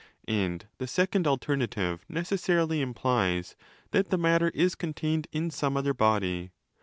[0.27, 3.55] And the second alterna tive necessarily implies
[3.91, 6.49] that the matter is contained in some other body.